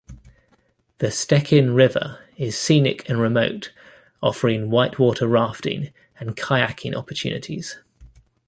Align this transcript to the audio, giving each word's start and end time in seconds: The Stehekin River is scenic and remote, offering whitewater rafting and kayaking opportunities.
The 0.97 1.11
Stehekin 1.11 1.75
River 1.75 2.25
is 2.35 2.57
scenic 2.57 3.07
and 3.07 3.21
remote, 3.21 3.71
offering 4.19 4.71
whitewater 4.71 5.27
rafting 5.27 5.93
and 6.19 6.35
kayaking 6.35 6.95
opportunities. 6.95 7.77